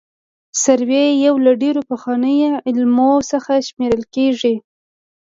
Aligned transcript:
سروې 0.63 1.05
یو 1.25 1.35
له 1.45 1.51
ډېرو 1.61 1.81
پخوانیو 1.91 2.61
علومو 2.69 3.11
څخه 3.31 3.53
شمېرل 3.67 4.03
کیږي 4.15 4.55